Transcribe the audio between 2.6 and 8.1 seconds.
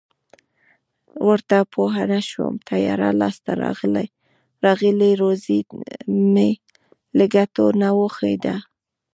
تیاره لاس ته راغلې روزي مې له ګوتو نه و